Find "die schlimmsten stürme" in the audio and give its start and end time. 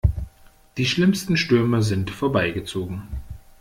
0.77-1.83